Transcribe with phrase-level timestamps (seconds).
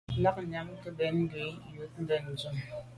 [0.23, 1.45] Lagnyam ke mbèn ngù
[1.75, 2.61] wut ben ndume.